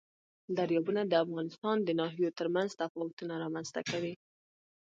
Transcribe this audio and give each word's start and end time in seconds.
دریابونه 0.57 1.01
د 1.07 1.13
افغانستان 1.25 1.77
د 1.83 1.89
ناحیو 1.99 2.35
ترمنځ 2.39 2.69
تفاوتونه 2.81 3.33
رامنځ 3.43 3.67
ته 3.75 3.81
کوي. 3.89 4.13